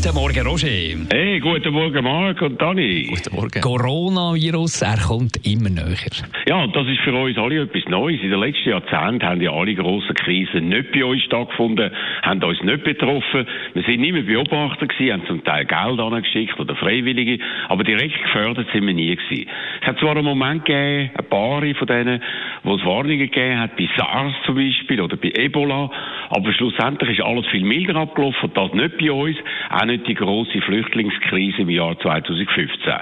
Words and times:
Guten 0.00 0.14
Morgen, 0.14 0.46
Roger. 0.46 0.68
Hey, 1.10 1.40
guten 1.40 1.72
Morgen, 1.72 2.04
Marc 2.04 2.40
und 2.40 2.62
Dani. 2.62 3.08
Guten 3.10 3.34
Morgen. 3.34 3.60
Coronavirus, 3.60 4.82
er 4.82 4.96
kommt 4.96 5.44
immer 5.44 5.70
näher. 5.70 6.14
Ja, 6.46 6.68
das 6.68 6.86
ist 6.86 7.00
für 7.00 7.12
uns 7.12 7.36
alle 7.36 7.62
etwas 7.62 7.82
Neues. 7.88 8.20
In 8.22 8.30
den 8.30 8.38
letzten 8.38 8.70
Jahrzehnten 8.70 9.26
haben 9.26 9.40
ja 9.40 9.50
alle 9.50 9.74
grossen 9.74 10.14
Krisen 10.14 10.68
nicht 10.68 10.92
bei 10.92 11.04
uns 11.04 11.24
stattgefunden, 11.24 11.90
haben 12.22 12.44
uns 12.44 12.62
nicht 12.62 12.84
betroffen. 12.84 13.44
Wir 13.74 13.82
sind 13.82 14.04
immer 14.04 14.22
Beobachter 14.22 14.86
gewesen, 14.86 15.14
haben 15.14 15.26
zum 15.26 15.42
Teil 15.42 15.64
Geld 15.64 15.98
angeschickt 15.98 16.60
oder 16.60 16.76
Freiwillige, 16.76 17.42
aber 17.68 17.82
direkt 17.82 18.22
gefördert 18.22 18.68
sind 18.72 18.86
wir 18.86 18.94
nie 18.94 19.16
gewesen. 19.16 19.50
Es 19.80 19.86
hat 19.88 19.98
zwar 19.98 20.12
einen 20.12 20.24
Moment 20.24 20.64
gegeben, 20.64 21.10
ein 21.12 21.28
paar 21.28 21.60
von 21.60 21.86
denen, 21.88 22.22
wo 22.68 22.74
es 22.74 22.84
Warnungen 22.84 23.18
gegeben 23.18 23.58
hat, 23.58 23.76
bei 23.76 23.88
SARS 23.96 24.34
zum 24.44 24.56
Beispiel 24.56 25.00
oder 25.00 25.16
bei 25.16 25.32
Ebola, 25.34 25.90
aber 26.28 26.52
schlussendlich 26.52 27.18
ist 27.18 27.24
alles 27.24 27.46
viel 27.46 27.64
milder 27.64 27.96
abgelaufen, 27.96 28.50
das 28.52 28.74
nicht 28.74 28.98
bei 28.98 29.10
uns, 29.10 29.36
auch 29.70 29.86
nicht 29.86 30.06
die 30.06 30.14
große 30.14 30.60
Flüchtlingskrise 30.60 31.62
im 31.62 31.70
Jahr 31.70 31.98
2015. 31.98 32.92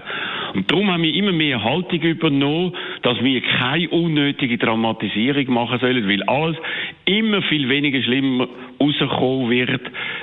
Und 0.55 0.71
darum 0.71 0.91
haben 0.93 1.03
wir 1.03 1.15
immer 1.15 1.33
mehr 1.33 1.63
Haltung 1.63 2.01
übernommen, 2.01 2.75
dass 3.03 3.23
wir 3.23 3.41
keine 3.41 3.89
unnötige 3.89 4.57
Dramatisierung 4.57 5.53
machen 5.53 5.81
sollen, 5.81 6.09
weil 6.09 6.23
alles 6.25 6.57
immer 7.05 7.43
viel 7.43 7.69
weniger 7.69 8.03
schlimm 8.03 8.47
rauskommen 8.81 9.51
wird. 9.51 9.81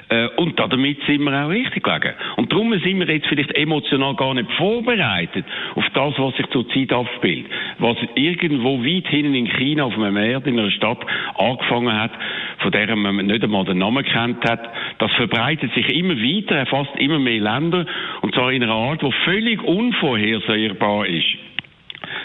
Äh, 0.10 0.28
und 0.38 0.60
damit 0.60 1.00
sind 1.06 1.24
wir 1.24 1.46
auch 1.46 1.50
richtig 1.50 1.84
gelegen. 1.84 2.16
Und 2.38 2.52
darum 2.52 2.72
sind 2.80 3.00
wir 3.00 3.10
jetzt 3.10 3.28
vielleicht 3.28 3.56
emotional 3.56 4.16
gar 4.16 4.34
nicht 4.34 4.52
vorbereitet 4.54 5.46
auf 5.76 5.86
das, 5.94 6.14
was 6.18 6.36
sich 6.38 6.48
zurzeit 6.48 6.94
abspielt. 6.94 7.46
Was 7.80 7.98
irgendwo 8.16 8.84
weit 8.84 9.08
hinten 9.34 9.52
in 9.52 9.58
China 9.58 9.84
auf 9.86 9.98
einem 9.98 10.18
Erd 10.18 10.48
in 10.48 10.60
einer 10.60 10.72
Stadt 10.72 11.00
angefangen 11.38 11.94
hat, 11.94 12.12
von 12.60 12.72
der 12.72 12.96
man 12.96 13.26
nicht 13.26 13.44
einmal 13.44 13.66
den 13.66 13.80
Namen 13.80 14.04
kennt 14.06 14.44
hat, 14.50 14.70
das 15.00 15.12
verbreitet 15.14 15.74
sich 15.74 15.90
immer 15.94 16.16
weiter, 16.16 16.56
erfasst 16.56 16.96
immer 16.98 17.20
mehr 17.20 17.42
Länder, 17.42 17.86
und 18.22 18.34
zwar 18.34 18.52
in 18.52 18.64
einer 18.64 18.74
Art, 18.74 19.02
die 19.02 19.12
völlig 19.26 19.62
unvorhersehbar 19.64 21.08
ist. 21.08 21.38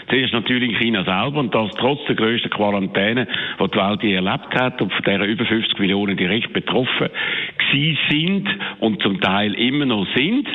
Zuerst 0.09 0.33
natürlich 0.33 0.71
in 0.71 0.77
China 0.77 1.03
selber 1.03 1.39
und 1.39 1.53
das 1.53 1.71
trotz 1.77 2.03
der 2.05 2.15
grössten 2.15 2.49
Quarantäne, 2.49 3.27
die 3.59 3.71
die 3.71 3.77
Welt 3.77 4.03
je 4.03 4.13
erlebt 4.15 4.53
hat 4.55 4.81
und 4.81 4.91
von 4.91 5.03
der 5.03 5.21
über 5.25 5.45
50 5.45 5.79
Millionen 5.79 6.17
direkt 6.17 6.51
betroffen 6.51 7.09
gewesen 7.71 7.97
sind 8.09 8.49
und 8.79 9.01
zum 9.01 9.19
Teil 9.21 9.53
immer 9.53 9.85
noch 9.85 10.07
sind 10.15 10.47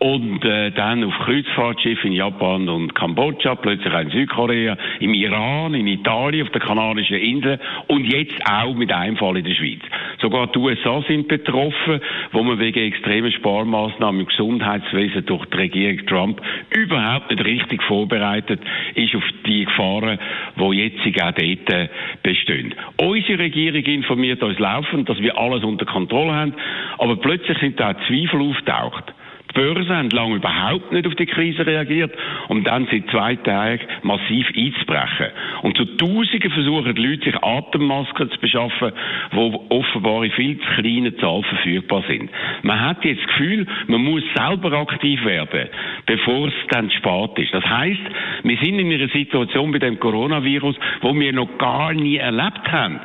und 0.00 0.42
äh, 0.44 0.70
dann 0.72 1.04
auf 1.04 1.12
Kreuzfahrtschiff 1.24 2.02
in 2.04 2.12
Japan 2.12 2.68
und 2.68 2.94
Kambodscha, 2.94 3.54
plötzlich 3.54 3.92
auch 3.92 4.00
in 4.00 4.10
Südkorea, 4.10 4.76
im 4.98 5.12
Iran, 5.12 5.74
in 5.74 5.86
Italien, 5.86 6.46
auf 6.46 6.52
den 6.52 6.62
Kanarischen 6.62 7.16
Inseln 7.16 7.60
und 7.88 8.04
jetzt 8.10 8.34
auch 8.50 8.74
mit 8.74 8.90
einem 8.92 9.16
Fall 9.18 9.36
in 9.36 9.44
der 9.44 9.54
Schweiz. 9.54 9.82
Sogar 10.20 10.48
die 10.48 10.58
USA 10.58 11.02
sind 11.08 11.28
betroffen, 11.28 12.00
wo 12.32 12.42
man 12.42 12.58
wegen 12.58 12.80
extremen 12.80 13.32
Sparmaßnahmen 13.32 14.20
im 14.20 14.26
Gesundheitswesen 14.26 15.24
durch 15.26 15.46
die 15.46 15.56
Regierung 15.56 16.06
Trump 16.06 16.42
überhaupt 16.70 17.30
nicht 17.30 17.44
richtig 17.44 17.82
vorbereitet 17.84 18.60
ist 18.94 19.14
auf 19.14 19.24
die 19.46 19.64
Gefahren, 19.64 20.18
die 20.56 20.76
jetzt 20.76 21.22
auch 21.22 21.32
dort 21.32 21.90
bestehen. 22.22 22.74
Unsere 23.00 23.38
Regierung 23.38 23.82
informiert 23.84 24.42
uns 24.42 24.58
laufend, 24.58 25.08
dass 25.08 25.20
wir 25.20 25.38
alles 25.38 25.64
unter 25.64 25.86
Kontrolle 25.86 26.32
haben, 26.32 26.54
aber 26.98 27.16
plötzlich 27.16 27.58
sind 27.58 27.80
da 27.80 27.94
Zweifel 28.06 28.40
auftaucht. 28.42 29.14
Die 29.50 29.60
Börsen 29.60 29.96
haben 29.96 30.10
lange 30.10 30.36
überhaupt 30.36 30.92
nicht 30.92 31.06
auf 31.06 31.14
die 31.16 31.26
Krise 31.26 31.66
reagiert, 31.66 32.12
um 32.48 32.62
dann 32.62 32.86
seit 32.90 33.10
zwei 33.10 33.34
Tagen 33.36 33.80
massiv 34.02 34.46
einzubrechen. 34.56 35.26
Und 35.62 35.76
zu 35.76 35.84
Tausenden 35.96 36.50
versuchen 36.50 36.94
die 36.94 37.06
Leute, 37.06 37.24
sich 37.24 37.42
Atemmasken 37.42 38.30
zu 38.30 38.38
beschaffen, 38.38 38.92
die 39.32 39.58
offenbar 39.70 40.24
in 40.24 40.30
viel 40.32 40.58
zu 40.58 40.66
kleinen 40.76 41.18
Zahlen 41.18 41.44
verfügbar 41.44 42.04
sind. 42.06 42.30
Man 42.62 42.80
hat 42.80 43.04
jetzt 43.04 43.20
das 43.22 43.28
Gefühl, 43.28 43.66
man 43.88 44.04
muss 44.04 44.22
selber 44.36 44.72
aktiv 44.72 45.24
werden, 45.24 45.68
bevor 46.06 46.48
es 46.48 46.54
dann 46.70 46.90
spät 46.90 47.38
ist. 47.38 47.52
Das 47.52 47.64
heißt, 47.64 48.00
wir 48.44 48.56
sind 48.58 48.78
in 48.78 48.92
einer 48.92 49.08
Situation 49.08 49.72
bei 49.72 49.78
dem 49.78 49.98
Coronavirus, 49.98 50.76
wo 51.00 51.14
wir 51.14 51.32
noch 51.32 51.58
gar 51.58 51.92
nie 51.92 52.16
erlebt 52.16 52.70
haben. 52.70 53.00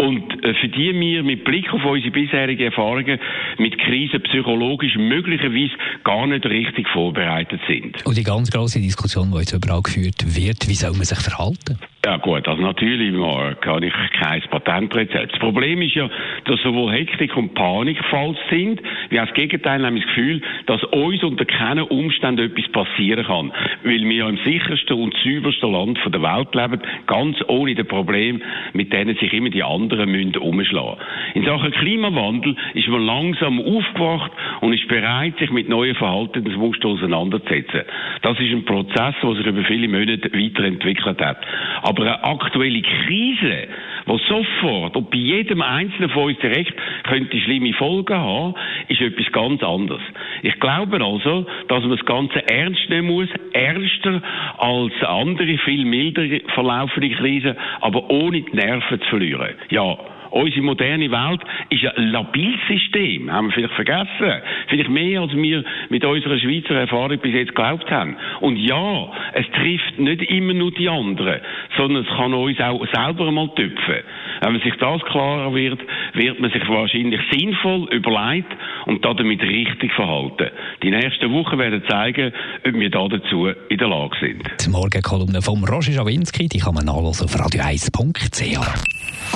Und 0.00 0.44
äh, 0.44 0.54
für 0.54 0.68
die 0.68 0.98
wir 0.98 1.22
mit 1.22 1.44
Blick 1.44 1.70
auf 1.74 1.84
unsere 1.84 2.10
bisherigen 2.10 2.62
Erfahrungen 2.62 3.20
mit 3.58 3.78
Krisen 3.78 4.22
psychologisch 4.22 4.96
möglicherweise 4.96 5.74
gar 6.04 6.26
nicht 6.26 6.46
richtig 6.46 6.88
vorbereitet 6.88 7.60
sind. 7.68 8.06
Und 8.06 8.16
die 8.16 8.22
ganz 8.22 8.50
große 8.50 8.80
Diskussion, 8.80 9.30
die 9.30 9.38
jetzt 9.40 9.52
überall 9.52 9.82
geführt 9.82 10.24
wird, 10.24 10.66
wie 10.68 10.74
soll 10.74 10.92
man 10.92 11.04
sich 11.04 11.18
verhalten? 11.18 11.78
Ja 12.02 12.16
gut, 12.16 12.48
also 12.48 12.62
natürlich 12.62 13.14
kann 13.60 13.82
ich 13.82 13.92
kein 14.18 14.40
Patentrezept. 14.50 15.32
Das 15.32 15.38
Problem 15.38 15.82
ist 15.82 15.94
ja, 15.94 16.08
dass 16.46 16.58
sowohl 16.62 16.92
Hektik 16.92 17.36
und 17.36 17.52
Panik 17.52 18.02
falsch 18.06 18.38
sind, 18.48 18.80
wie 19.10 19.20
auch 19.20 19.26
das 19.26 19.34
Gegenteil, 19.34 19.82
nämlich 19.82 20.06
das 20.06 20.14
Gefühl, 20.14 20.40
dass 20.64 20.82
uns 20.84 21.22
unter 21.22 21.44
keinen 21.44 21.82
Umständen 21.82 22.46
etwas 22.46 22.72
passieren 22.72 23.26
kann. 23.26 23.52
Weil 23.84 24.00
wir 24.00 24.12
ja 24.16 24.28
im 24.30 24.38
sichersten 24.38 24.96
und 24.96 25.14
saubersten 25.22 25.72
Land 25.72 25.98
der 26.06 26.22
Welt 26.22 26.54
leben, 26.54 26.80
ganz 27.06 27.36
ohne 27.48 27.74
das 27.74 27.86
Problem, 27.86 28.40
mit 28.72 28.94
denen 28.94 29.16
sich 29.16 29.30
immer 29.34 29.50
die 29.50 29.62
anderen 29.62 30.10
müssen 30.10 30.38
umschlagen. 30.38 30.96
In 31.34 31.44
Sachen 31.44 31.70
Klimawandel 31.70 32.56
ist 32.72 32.88
man 32.88 33.04
langsam 33.04 33.60
aufgewacht 33.60 34.32
und 34.62 34.72
ist 34.72 34.88
bereit, 34.88 35.36
sich 35.38 35.50
mit 35.50 35.68
neuen 35.68 35.94
Verhaltensmustern 35.96 36.92
auseinanderzusetzen. 36.92 37.82
Das 38.22 38.40
ist 38.40 38.52
ein 38.52 38.64
Prozess, 38.64 39.14
der 39.22 39.34
sich 39.34 39.46
über 39.46 39.64
viele 39.64 39.86
Monate 39.86 40.32
weiterentwickelt 40.32 41.20
hat. 41.20 41.44
Aber 41.90 42.02
eine 42.04 42.22
aktuelle 42.22 42.82
Krise, 42.82 43.66
die 44.06 44.20
sofort 44.28 44.96
und 44.96 45.10
bei 45.10 45.16
jedem 45.16 45.60
Einzelnen 45.60 46.08
von 46.10 46.26
uns 46.26 46.38
direkt 46.38 46.72
könnte 47.02 47.36
schlimme 47.40 47.72
Folgen 47.72 48.16
haben, 48.16 48.54
ist 48.86 49.00
etwas 49.00 49.32
ganz 49.32 49.60
anderes. 49.60 50.00
Ich 50.42 50.54
glaube 50.60 51.04
also, 51.04 51.46
dass 51.66 51.82
man 51.82 51.96
das 51.96 52.06
Ganze 52.06 52.48
ernst 52.48 52.88
nehmen 52.90 53.08
muss, 53.08 53.28
ernster 53.54 54.22
als 54.58 54.92
andere, 55.02 55.58
viel 55.58 55.84
milder 55.84 56.22
verlaufende 56.54 57.10
Krisen, 57.10 57.56
aber 57.80 58.08
ohne 58.08 58.42
die 58.42 58.56
Nerven 58.56 59.00
zu 59.00 59.08
verlieren. 59.08 59.56
Ja, 59.70 59.98
unsere 60.30 60.62
moderne 60.62 61.10
Welt 61.10 61.40
ist 61.70 61.84
ein 61.84 62.10
labiles 62.10 62.60
System, 62.68 63.30
haben 63.30 63.48
wir 63.48 63.52
vielleicht 63.52 63.74
vergessen. 63.74 64.42
Vielleicht 64.68 64.90
mehr, 64.90 65.20
als 65.20 65.32
wir 65.34 65.64
mit 65.88 66.04
unserer 66.04 66.38
Schweizer 66.38 66.74
Erfahrung 66.74 67.18
bis 67.18 67.34
jetzt 67.34 67.54
geglaubt 67.54 67.90
haben. 67.90 68.16
Und 68.40 68.56
ja, 68.56 69.10
es 69.34 69.46
trifft 69.50 69.98
nicht 69.98 70.22
immer 70.30 70.54
nur 70.54 70.72
die 70.72 70.88
anderen, 70.88 71.40
sondern 71.76 72.04
es 72.04 72.16
kann 72.16 72.34
uns 72.34 72.60
auch 72.60 72.84
selber 72.92 73.30
mal 73.30 73.48
tüpfen. 73.54 74.02
Wenn 74.40 74.52
man 74.52 74.62
sich 74.62 74.74
das 74.76 75.02
klarer 75.02 75.54
wird, 75.54 75.80
wird 76.14 76.40
man 76.40 76.50
sich 76.50 76.66
wahrscheinlich 76.68 77.20
sinnvoll 77.30 77.88
überlegt 77.90 78.50
und 78.86 79.04
damit 79.04 79.42
richtig 79.42 79.92
verhalten. 79.92 80.50
Die 80.82 80.90
nächsten 80.90 81.32
Wochen 81.32 81.58
werden 81.58 81.82
zeigen, 81.88 82.32
ob 82.66 82.74
wir 82.74 82.90
da 82.90 83.08
dazu 83.08 83.48
in 83.68 83.78
der 83.78 83.88
Lage 83.88 84.16
sind. 84.20 84.42
Die 84.64 84.70
Morgenkolumne 84.70 85.42
von 85.42 85.62
Roger 85.64 85.92
Schawinski, 85.92 86.48
die 86.48 86.58
kann 86.58 86.74
man 86.74 86.86
nachlesen 86.86 87.26
auf 87.26 87.34
radio1.ch. 87.34 88.40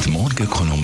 Die 0.05 0.11
Morgenkolumne 0.11 0.83